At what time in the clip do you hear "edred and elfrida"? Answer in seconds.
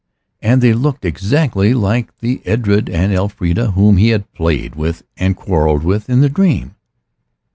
2.43-3.73